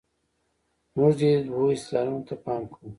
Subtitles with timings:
[0.97, 2.87] موږ دې دوو استدلالونو ته پام کوو.